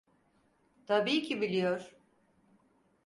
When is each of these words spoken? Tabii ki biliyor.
Tabii 0.87 1.23
ki 1.23 1.41
biliyor. 1.41 1.91